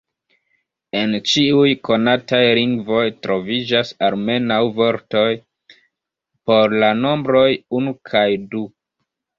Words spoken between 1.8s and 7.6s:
konataj lingvoj troviĝas almenaŭ vortoj por la nombroj